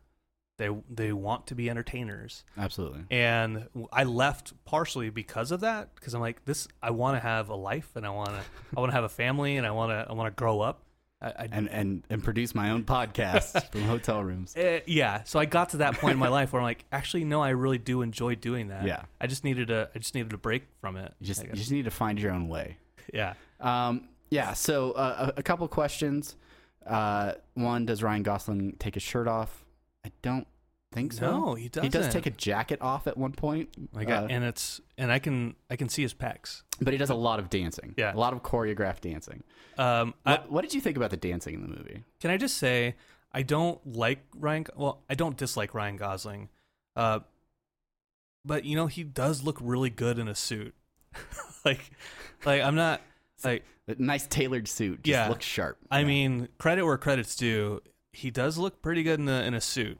[0.59, 2.45] they they want to be entertainers.
[2.57, 3.05] Absolutely.
[3.11, 6.69] And I left partially because of that because I'm like this.
[6.83, 8.41] I want to have a life, and I want to
[8.77, 10.83] I want to have a family, and I want to I want to grow up.
[11.21, 14.55] I, I, And, and and produce my own podcast from hotel rooms.
[14.57, 17.25] Eh, yeah, so I got to that point in my life where I'm like, actually,
[17.25, 18.85] no, I really do enjoy doing that.
[18.85, 19.03] Yeah.
[19.21, 21.15] I just needed a, I just needed a break from it.
[21.21, 22.77] You just you just need to find your own way.
[23.15, 23.35] yeah.
[23.61, 24.53] Um, yeah.
[24.55, 26.37] So uh, a, a couple questions.
[26.85, 29.65] Uh, one: Does Ryan Gosling take his shirt off?
[30.05, 30.47] I don't
[30.93, 31.31] think so.
[31.31, 31.83] No, he does.
[31.85, 33.71] He does take a jacket off at one point.
[33.95, 36.63] God, uh, and it's and I can I can see his pecs.
[36.81, 37.95] but he does a lot of dancing.
[37.97, 38.15] Yeah.
[38.15, 39.43] a lot of choreographed dancing.
[39.79, 42.03] Um, I, What, what did you think about the dancing in the movie?
[42.21, 42.97] can I just say
[43.33, 44.67] I don't like Ryan?
[44.77, 46.49] Well, I don't dislike Ryan Gosling,
[46.97, 47.21] uh,
[48.45, 50.75] but you know he does look really good in a suit.
[51.65, 51.91] like,
[52.45, 53.01] like I'm not
[53.45, 55.03] like The nice tailored suit.
[55.05, 55.29] Just Yeah.
[55.29, 55.79] looks sharp.
[55.91, 56.07] I Yeah.
[56.07, 57.81] mean credit where credit's due.
[58.13, 59.99] He does look pretty good in a in a suit.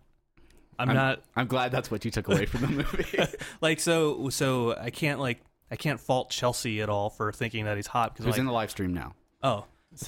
[0.79, 3.37] I'm, I'm not I'm glad that's what you took away from the movie.
[3.61, 7.77] like so so I can't like I can't fault Chelsea at all for thinking that
[7.77, 9.15] he's hot because he's like, in the live stream now?
[9.43, 9.67] oh okay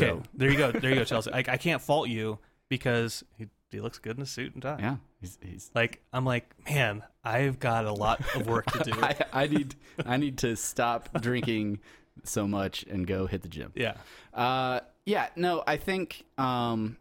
[0.09, 2.39] So- there you go there you go Chelsea I, I can't fault you
[2.69, 5.39] because he he looks good in a suit and tie Yeah, he's.
[5.43, 9.47] he's like I'm like man I've got a lot of work to do I, I
[9.47, 9.75] need
[10.07, 11.81] I need to stop drinking
[12.23, 13.73] so much and go hit the gym.
[13.75, 13.95] yeah
[14.33, 16.97] Uh, yeah, no, I think um,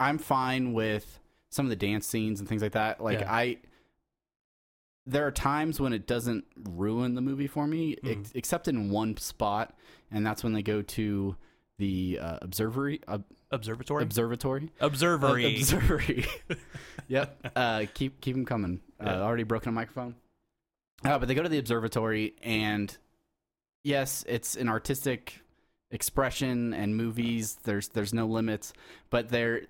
[0.00, 3.00] I'm fine with some of the dance scenes and things like that.
[3.02, 3.32] Like Yeah.
[3.32, 3.58] I,
[5.06, 8.20] there are times when it doesn't ruin the movie for me, Mhm.
[8.20, 9.76] ex- except in one spot,
[10.10, 11.36] and that's when they go to
[11.78, 13.00] the uh, observatory.
[13.08, 14.70] Ob- observatory observatory.
[14.80, 16.26] observatory Uh, observatory.
[17.08, 17.52] yep.
[17.56, 18.80] Uh, keep keep them coming.
[19.00, 19.20] Uh, Yeah.
[19.22, 20.14] Already broken a microphone.
[21.04, 22.96] Uh, but they go to the observatory, and
[23.82, 25.40] yes, it's an artistic
[25.90, 27.58] expression and movies.
[27.64, 28.72] There's there's no limits,
[29.10, 29.62] but they're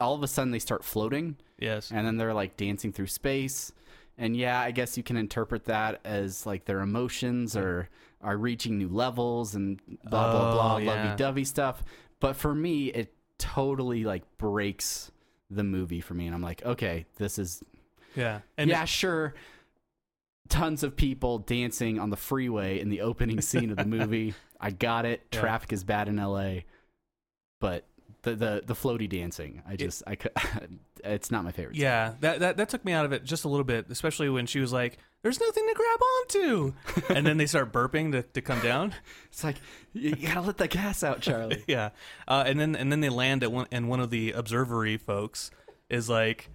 [0.00, 3.72] all of a sudden they start floating, yes and then they're like dancing through space.
[4.16, 7.88] And yeah, I guess you can interpret that as like their emotions are
[8.20, 10.90] are reaching new levels and blah blah Oh, blah yeah.
[11.04, 11.84] lovey dovey stuff.
[12.20, 15.12] But for me, it totally like breaks
[15.50, 17.62] the movie for me, and I'm like, okay, this is
[18.16, 19.34] yeah and yeah, sure.
[20.48, 24.34] Tons of people dancing on the freeway in the opening scene of the movie.
[24.60, 25.22] I got it.
[25.32, 25.40] Yeah.
[25.40, 26.60] Traffic is bad in LA,
[27.60, 27.84] but
[28.22, 29.62] the the the floaty dancing.
[29.66, 30.32] I just I could.
[31.04, 31.76] it's not my favorite.
[31.76, 34.46] Yeah, that, that that took me out of it just a little bit, especially when
[34.46, 36.74] she was like, "There's nothing to grab onto,"
[37.14, 38.94] and then they start burping to, to come down.
[39.30, 39.56] It's like
[39.92, 41.62] you, you gotta let the gas out, Charlie.
[41.68, 41.90] yeah,
[42.26, 45.50] uh, and then and then they land at one, and one of the observery folks
[45.88, 46.50] is like,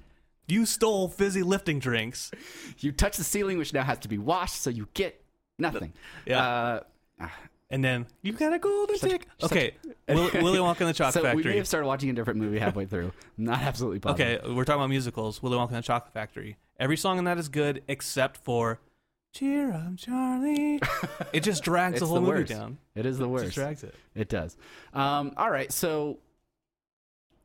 [0.47, 2.31] "You stole fizzy lifting drinks."
[2.79, 5.23] you touch the ceiling, which now has to be washed, so you get
[5.57, 5.93] nothing.
[6.25, 6.81] Yeah.
[7.19, 7.27] Uh,
[7.73, 9.27] And then you've got a golden ticket.
[9.41, 9.71] Okay,
[10.07, 11.43] Will, Willy Wonka and the Chocolate Factory.
[11.43, 13.11] we may have started watching a different movie halfway through.
[13.37, 14.43] Not absolutely positive.
[14.43, 15.41] Okay, we're talking about musicals.
[15.41, 16.57] Willy Wonka and the Chocolate Factory.
[16.79, 18.79] Every song in that is good except for
[19.33, 20.79] "Cheer Up, Charlie."
[21.33, 22.77] It just drags the whole the movie down.
[22.93, 23.45] It is the It worst.
[23.45, 23.95] just drags it.
[24.13, 24.55] It does.
[24.93, 26.19] Um, all right, so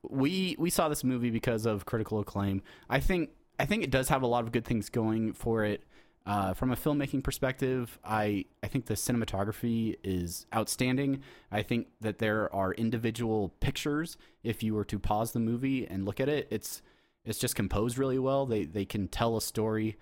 [0.03, 2.61] we we saw this movie because of critical acclaim.
[2.91, 5.83] I think I think it does have a lot of good things going for it.
[6.29, 11.23] Uh, from a filmmaking perspective, I I think the cinematography is outstanding.
[11.51, 14.19] I think that there are individual pictures.
[14.43, 16.83] If you were to pause the movie and look at it, it's
[17.25, 18.45] it's just composed really well.
[18.47, 19.97] They they can tell a story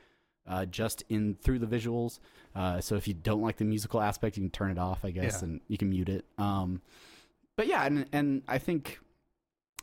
[0.48, 2.18] uh, just in through the visuals.
[2.56, 5.10] Uh, so if you don't like the musical aspect, you can turn it off, I
[5.12, 5.48] guess, Yeah.
[5.48, 6.24] and you can mute it.
[6.38, 6.82] Um,
[7.56, 8.98] but yeah, and and I think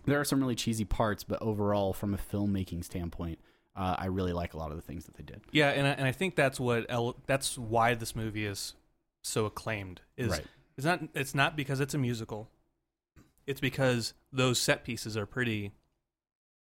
[0.06, 3.40] there are some really cheesy parts, but overall, from a filmmaking standpoint,
[3.76, 5.42] uh, I really like a lot of the things that they did.
[5.52, 6.86] Yeah, and I, and I think that's what
[7.26, 8.74] that's why this movie is
[9.24, 10.02] so acclaimed.
[10.18, 10.46] Is Right.
[10.78, 12.50] it's not it's not because it's a musical.
[13.48, 15.72] It's because those set pieces are pretty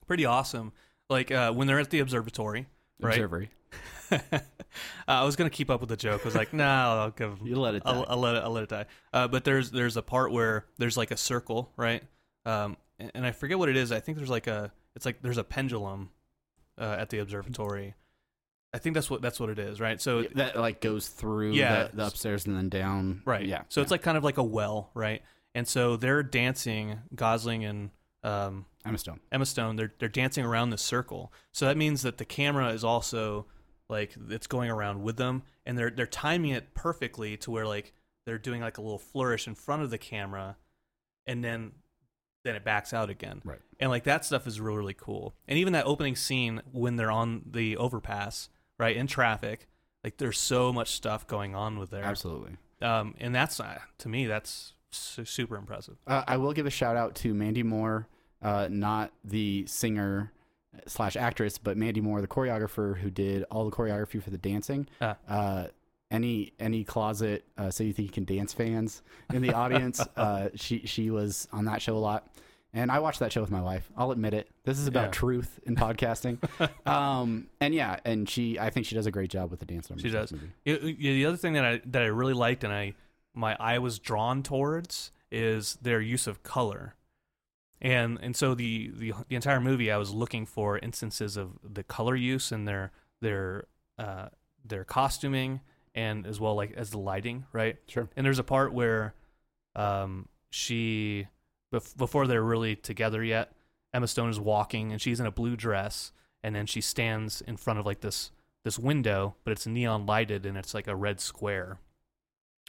[0.07, 0.73] pretty awesome.
[1.09, 2.67] Like uh, when they're at the observatory,
[3.01, 3.15] right?
[3.15, 3.51] Observery.
[4.13, 4.19] uh,
[5.09, 6.21] I was gonna keep up with the joke.
[6.23, 7.39] I was like, nah, I'll give.
[7.43, 8.07] You let it I'll, die.
[8.09, 8.45] I'll let it.
[8.45, 8.87] I'll let it die.
[9.13, 12.03] Uh, but there's there's a part where there's like a circle, right?
[12.47, 13.91] Um, and, and I forget what it is.
[13.91, 14.73] I think there's like a.
[14.95, 16.11] It's like there's a pendulum
[16.81, 17.95] uh, at the observatory.
[18.73, 20.01] I think that's what that's what it is, right?
[20.01, 21.89] So that like goes through Yeah.
[21.89, 23.23] the, the upstairs and then down.
[23.25, 23.45] Right.
[23.45, 23.63] Yeah.
[23.69, 25.23] So it's like kind of like a well, right?
[25.55, 27.91] And so they're dancing, Gosling and
[28.23, 29.19] um, Emma Stone.
[29.33, 29.77] Emma Stone.
[29.77, 31.33] They're they're dancing around the circle.
[31.53, 33.47] So that means that the camera is also
[33.89, 37.93] like it's going around with them, and they're they're timing it perfectly to where like
[38.25, 40.57] they're doing like a little flourish in front of the camera,
[41.27, 41.73] and then
[42.43, 43.43] then it backs out again.
[43.45, 43.61] Right.
[43.79, 45.35] And like that stuff is really really cool.
[45.49, 48.49] And even that opening scene when they're on the overpass,
[48.79, 49.69] right in traffic,
[50.05, 52.05] like there's so much stuff going on with there.
[52.05, 52.57] Absolutely.
[52.83, 55.97] Um, and that's uh, to me that's su- super impressive.
[56.07, 58.09] Uh, I will give a shout out to Mandy Moore,
[58.43, 60.33] uh, not the singer
[60.87, 64.89] slash actress, but Mandy Moore, the choreographer who did all the choreography for the dancing.
[65.01, 65.17] Ah.
[66.11, 70.49] Any any closet uh, so you think you can dance fans in the audience, uh,
[70.57, 72.27] she she was on that show a lot,
[72.73, 73.89] and I watched that show with my wife.
[73.97, 74.49] I'll admit it.
[74.65, 75.11] This is about Yeah.
[75.13, 76.39] truth in podcasting,
[76.89, 79.89] um, and yeah, and she I think she does a great job with the dance
[79.89, 80.03] numbers.
[80.03, 80.33] She does.
[80.33, 80.51] movie.
[80.67, 82.95] Y- y- The other thing that I that I really liked and I
[83.33, 86.97] my eye was drawn towards is their use of color.
[87.81, 91.85] And and so the, the the entire movie I was looking for instances of the
[91.85, 94.31] color use and their their uh,
[94.65, 95.61] their costuming
[95.95, 97.77] and as well like as the lighting, right?
[97.87, 98.09] Sure.
[98.17, 99.15] And there's a part where
[99.75, 101.27] um, she
[101.73, 103.53] bef- before they're really together yet,
[103.93, 107.57] Emma Stone is walking and she's in a blue dress and then she stands in
[107.57, 108.31] front of like this
[108.63, 111.79] this window, but it's neon lighted and it's like a red square.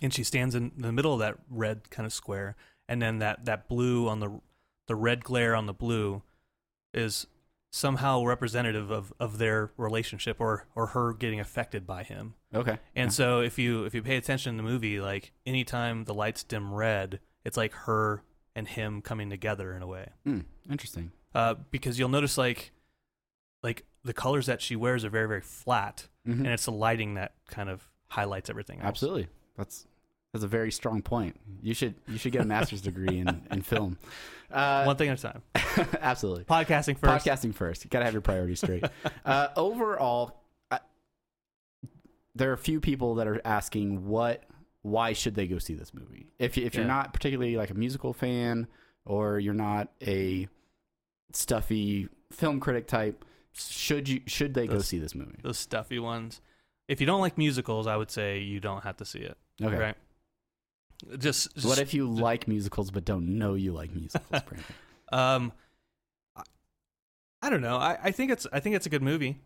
[0.02, 2.56] And she stands in the middle of that red kind of square
[2.88, 4.42] and then that that blue on the
[4.88, 6.22] the red glare on the blue
[6.94, 7.28] is
[7.74, 12.34] somehow representative of, of their relationship or or her getting affected by him.
[12.54, 12.78] Okay.
[12.96, 16.44] And so if you if you pay attention in the movie, like anytime the lights
[16.44, 18.24] dim red, it's like her
[18.56, 20.10] and him coming together in a way.
[20.26, 21.12] Hmm, interesting.
[21.34, 22.72] Uh, because you'll notice like
[23.64, 26.40] like the colors that she wears are very very flat, Mhm.
[26.40, 28.80] and it's the lighting that kind of highlights everything.
[28.80, 28.88] Else.
[28.90, 29.28] Absolutely.
[29.58, 29.88] That's
[30.34, 31.36] that's a very strong point.
[31.62, 33.98] You should you should get a master's degree in, in film.
[34.52, 35.42] Uh, One thing at a time.
[36.02, 36.44] absolutely.
[36.46, 37.26] Podcasting first.
[37.26, 37.84] Podcasting first.
[37.84, 38.84] You gotta have your priorities straight.
[39.26, 40.80] uh, overall, I,
[42.36, 44.44] there are a few people that are asking what,
[44.82, 46.28] why should they go see this movie?
[46.40, 46.88] If if you're Yeah.
[46.94, 48.68] not particularly like a musical fan
[49.06, 50.48] or you're not a
[51.34, 55.40] stuffy film critic type, should you should they go see this movie?
[55.44, 56.42] Those stuffy ones.
[56.88, 59.38] If you don't like musicals, I would say you don't have to see it.
[59.62, 59.78] Okay.
[59.78, 59.96] Right.
[61.18, 64.42] Just, just What if you like musicals but don't know you like musicals?
[64.44, 64.64] Brandon?
[65.14, 65.52] Um,
[66.38, 66.44] I,
[67.42, 67.76] I don't know.
[67.76, 69.40] I, I think it's I think it's a good movie.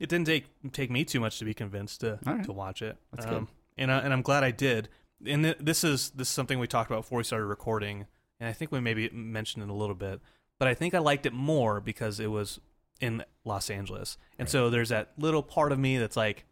[0.00, 2.42] It didn't take take me too much to be convinced to right.
[2.42, 2.96] to watch it.
[3.12, 3.46] That's um, good.
[3.78, 4.88] And I, and I'm glad I did.
[5.24, 8.06] And th- this is this is something we talked about before we started recording,
[8.40, 10.20] and I think we maybe mentioned it a little bit.
[10.58, 12.58] But I think I liked it more because it was
[13.00, 14.50] in Los Angeles, and Right.
[14.50, 16.46] so there's that little part of me that's like,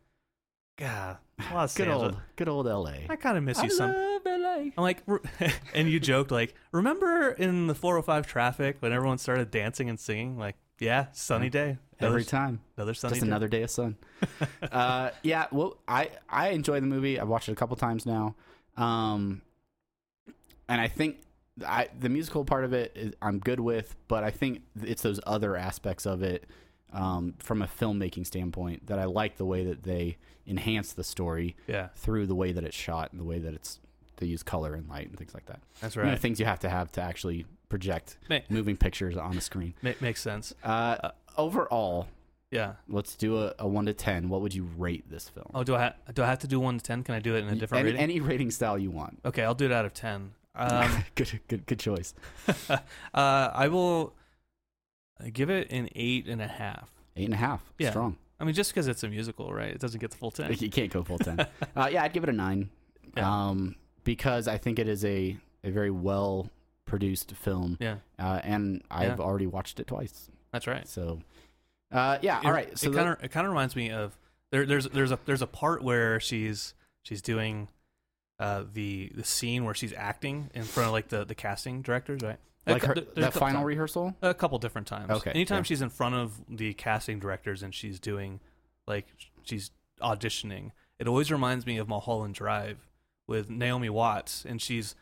[0.77, 1.17] God,
[1.53, 2.14] Los good Angeles.
[2.14, 3.07] old good old L.A.
[3.09, 3.92] I kind of miss you some.
[3.92, 4.57] love LA.
[4.57, 5.03] I'm like,
[5.74, 10.37] and you joked like, remember in the 405 traffic when everyone started dancing and singing?
[10.38, 11.79] Like, yeah, sunny day.
[12.01, 12.61] Every time.
[12.77, 13.27] Another sunny Just day.
[13.29, 13.96] another day of sun.
[14.72, 17.18] uh, yeah, well, I I enjoy the movie.
[17.18, 18.37] I've watched it a couple times now,
[18.77, 19.42] um,
[20.68, 21.18] and I think
[21.66, 25.18] I the musical part of it is, I'm good with, but I think it's those
[25.27, 26.44] other aspects of it
[26.92, 31.57] um, from a filmmaking standpoint that I like the way that they enhance the story
[31.66, 33.81] Yeah, through the way that it's shot and the way that it's
[34.16, 35.61] they use color and light and things like that.
[35.81, 36.18] that's You know, right.
[36.18, 38.16] things you have to have to actually project
[38.48, 39.74] moving pictures on the screen.
[39.83, 40.55] ma- makes sense.
[40.64, 42.09] Uh, overall,
[42.51, 42.72] Yeah.
[42.88, 44.29] let's do a, a one to ten.
[44.29, 45.46] What would you rate this film?
[45.55, 47.03] Oh, do I ha- do I have to do one to ten?
[47.05, 48.01] Can I do it in a different any, rating?
[48.03, 49.20] any rating style you want.
[49.24, 50.33] okay, I'll do it out of ten.
[50.59, 52.14] Um, good, good, good choice.
[52.68, 52.79] uh,
[53.14, 54.14] I will
[55.33, 56.91] give it an eight and a half.
[57.17, 57.63] Eight and a half.
[57.79, 57.91] Yeah.
[57.91, 58.17] Strong.
[58.41, 59.71] I mean, just because it's a musical, right?
[59.71, 60.53] It doesn't get the full ten.
[60.61, 61.41] You can't go full ten.
[61.77, 62.71] uh, yeah, I'd give it a nine.
[63.17, 63.49] Yeah.
[63.49, 66.49] Um, because I think it is a a very well
[66.85, 67.77] produced film.
[67.81, 69.25] Yeah, Uh, and I've Yeah.
[69.25, 70.31] already watched it twice.
[70.53, 70.87] that's right.
[70.89, 71.21] So,
[71.93, 72.39] uh, yeah.
[72.41, 72.79] It- all right.
[72.79, 74.17] So it kind of it kind of reminds me of
[74.53, 74.65] there.
[74.65, 77.69] There's there's a there's a part where she's she's doing
[78.39, 82.23] uh, the the scene where she's acting in front of like the the casting directors,
[82.23, 82.39] right?
[82.75, 84.17] Like her, there's that final times- rehearsal.
[84.23, 85.11] A couple different times.
[85.11, 85.63] Okay, Anytime yeah.
[85.63, 88.41] she's in front of the casting directors and she's doing
[88.87, 89.07] like
[89.43, 92.89] she's auditioning, it always reminds me of Mulholland Drive
[93.27, 94.95] with Naomi Watts, and she's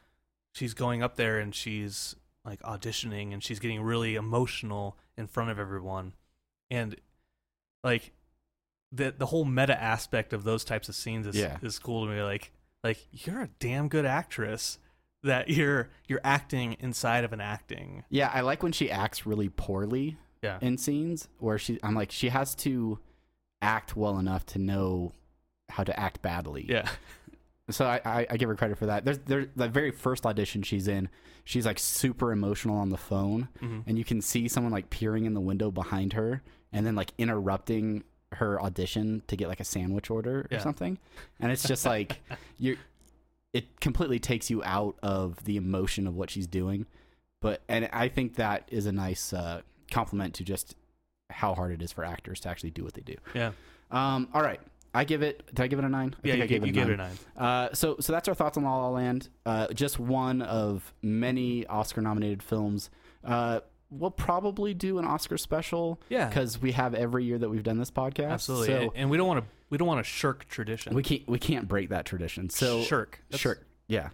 [0.52, 5.50] she's going up there and she's like auditioning and she's getting really emotional in front
[5.50, 6.12] of everyone,
[6.70, 6.96] and
[7.84, 8.12] like
[8.92, 11.58] the the whole meta aspect of those types of scenes is Yeah.
[11.62, 12.22] is cool to me.
[12.22, 12.52] Like
[12.84, 14.78] like you're a damn good actress
[15.26, 18.02] that you're you're acting inside of an acting.
[18.08, 20.58] Yeah, I like when she acts really poorly Yeah.
[20.60, 21.78] in scenes where she.
[21.82, 22.98] I'm like, she has to
[23.62, 25.12] act well enough to know
[25.68, 26.66] how to act badly.
[26.68, 26.88] Yeah.
[27.68, 29.04] So I, I, I give her credit for that.
[29.04, 31.08] There's there the very first audition she's in,
[31.44, 33.82] she's like super emotional on the phone, Mhm.
[33.88, 37.10] and you can see someone like peering in the window behind her, and then like
[37.18, 40.58] interrupting her audition to get like a sandwich order or Yeah.
[40.60, 40.98] something,
[41.40, 42.20] and it's just like
[42.58, 42.76] you,
[43.52, 46.86] it completely takes you out of the emotion of what she's doing,
[47.40, 50.74] but and I think that is a nice uh, compliment to just
[51.30, 53.16] how hard it is for actors to actually do what they do.
[53.34, 53.52] Yeah.
[53.90, 54.60] Um, all right.
[54.94, 55.44] I give it.
[55.54, 56.14] Did I give it a nine?
[56.24, 56.90] I Yeah, think I gave, you a gave nine.
[56.90, 57.18] it a nine.
[57.36, 59.28] Uh, so, so that's our thoughts on La La Land.
[59.44, 62.88] Uh, just one of many Oscar-nominated films.
[63.22, 66.28] Uh, we'll probably do an Oscar special Yeah.
[66.28, 68.30] because we have every year that we've done this podcast.
[68.30, 68.66] Absolutely.
[68.68, 70.94] So and, and we don't want to we don't want to shirk tradition.
[70.94, 72.50] we can't we can't break that tradition.
[72.50, 73.22] So shirk.
[73.30, 73.66] That's, shirk.
[73.88, 74.08] Yeah.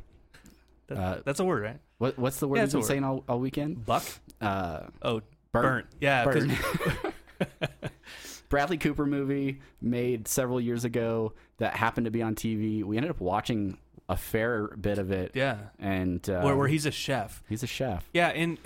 [0.89, 1.79] that- uh, that's a word, right?
[1.99, 3.87] What, what's the word Yeah, you've been saying all, all weekend?
[3.87, 4.03] Buck.
[4.41, 5.87] Uh, Oh, burnt.
[5.87, 5.87] burnt.
[6.01, 6.25] Yeah.
[6.25, 6.53] Burnt.
[8.49, 12.85] Bradley Cooper movie made several years ago that happened to be on TV.
[12.85, 15.31] We ended up watching a fair bit of it.
[15.35, 15.57] yeah.
[15.79, 17.43] And uh, Where, where he's a chef.
[17.49, 18.07] he's a chef.
[18.13, 18.59] Yeah, and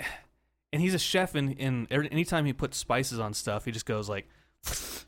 [0.73, 3.85] and he's a chef, and and every, anytime he puts spices on stuff, he just
[3.85, 4.27] goes like,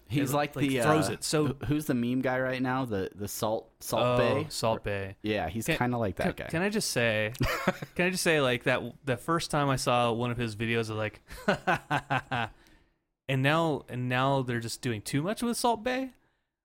[0.07, 1.23] He's like, like, the throws uh, it.
[1.23, 2.85] So- who's the meme guy right now?
[2.85, 4.47] The the salt salt oh, bay.
[4.49, 5.15] Salt Bae.
[5.21, 6.49] Yeah, he's kind of like that Can, guy.
[6.49, 7.33] can I just say,
[7.95, 8.81] can I just say like that?
[9.05, 11.21] The first time I saw one of his videos, of like,
[13.29, 16.09] and now and now they're just doing too much with Salt Bae,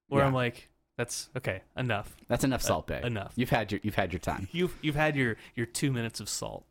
[0.09, 0.27] where Yeah.
[0.27, 2.17] I'm like, that's okay, enough.
[2.29, 3.01] That's enough salt bae.
[3.01, 3.33] enough.
[3.37, 4.49] You've had your you've had your time.
[4.53, 6.65] You've you've had your your two minutes of salt.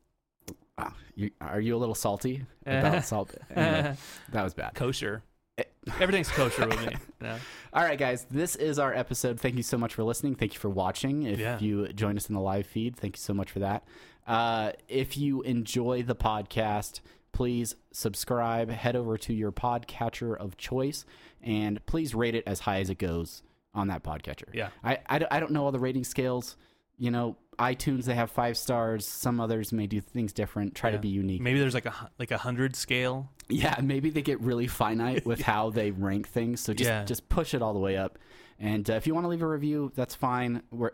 [0.78, 0.94] Wow.
[1.16, 3.34] You, are you a little salty about salt?
[3.56, 3.96] Anyway,
[4.32, 4.74] that was bad.
[4.74, 5.24] kosher.
[5.58, 5.64] Eh.
[6.00, 6.96] Everything's kosher with me.
[7.22, 7.38] Yeah.
[7.72, 9.40] All right, guys, this is our episode.
[9.40, 10.36] Thank you so much for listening.
[10.36, 11.24] Thank you for watching.
[11.24, 11.58] If Yeah.
[11.60, 13.86] you joined us in the live feed, thank you so much for that.
[14.28, 17.00] Uh, if you enjoy the podcast,
[17.32, 21.06] please subscribe, head over to your podcatcher of choice,
[21.42, 23.42] and please rate it as high as it goes
[23.74, 24.54] on that podcatcher.
[24.54, 24.70] Yeah.
[24.84, 26.58] I, I, I don't know all the rating scales.
[26.98, 29.08] You know, iTunes, they have five stars.
[29.08, 31.42] Some others may do things different, try to be unique.
[31.42, 33.30] Maybe there's like a like a hundred scale.
[33.50, 36.62] Yeah, maybe they get really finite with how they rank things.
[36.62, 37.04] So just Yeah.
[37.06, 38.18] just push it all the way up.
[38.60, 40.62] And uh, if you want to leave a review, that's fine.
[40.72, 40.92] We're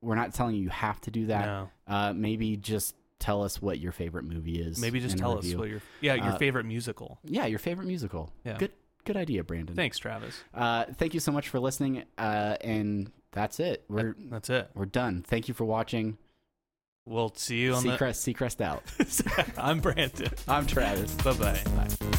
[0.00, 1.46] we're not telling you you have to do that.
[1.46, 1.70] No.
[1.86, 4.80] Uh, maybe just tell us what your favorite movie is.
[4.80, 7.18] Maybe just tell us what your yeah your Uh, favorite musical.
[7.24, 8.32] yeah your favorite musical.
[8.44, 8.58] Yeah.
[8.58, 8.72] Good
[9.04, 9.74] good idea, Brandon.
[9.76, 10.34] Thanks, Travis.
[10.54, 12.04] Uh, thank you so much for listening.
[12.18, 13.84] Uh, and that's it.
[13.88, 14.70] We're That's it.
[14.74, 15.24] we're done.
[15.26, 16.18] Thank you for watching.
[17.04, 18.84] We'll see you on Seacrest Seacrest out.
[19.58, 20.28] I'm Brandon.
[20.46, 21.12] I'm Travis.
[21.16, 21.60] Bye bye.
[21.76, 22.18] Bye.